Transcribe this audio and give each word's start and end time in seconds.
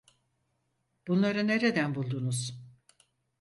Bunları 1.07 1.47
nereden 1.47 1.95
buldunuz? 1.95 2.59